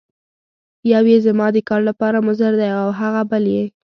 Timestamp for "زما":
1.27-1.47